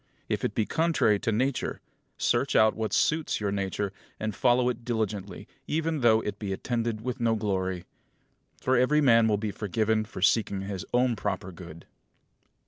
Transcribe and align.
If 0.27 0.43
it 0.43 0.55
be 0.55 0.65
contrary 0.65 1.19
to 1.19 1.31
Nature, 1.31 1.79
search 2.17 2.55
out 2.55 2.75
what 2.75 2.91
suits 2.91 3.39
your 3.39 3.51
nature, 3.51 3.93
and 4.19 4.33
follow 4.33 4.67
it 4.67 4.83
diligently, 4.83 5.47
even 5.67 5.99
though 6.01 6.21
it 6.21 6.39
be 6.39 6.51
attended 6.51 7.01
with 7.01 7.19
no 7.19 7.35
glory; 7.35 7.85
for 8.59 8.75
every 8.75 8.99
man 8.99 9.27
will 9.27 9.37
be 9.37 9.51
forgiven 9.51 10.03
for 10.03 10.23
seeking 10.23 10.61
his 10.61 10.85
own 10.91 11.15
proper 11.15 11.51
good. 11.51 11.85